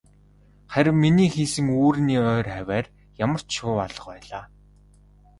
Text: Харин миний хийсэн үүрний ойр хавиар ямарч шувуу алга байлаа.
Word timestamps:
Харин 0.73 0.95
миний 1.03 1.29
хийсэн 1.35 1.65
үүрний 1.81 2.19
ойр 2.33 2.47
хавиар 2.55 2.85
ямарч 3.25 3.47
шувуу 3.57 3.77
алга 3.85 4.05
байлаа. 4.11 4.45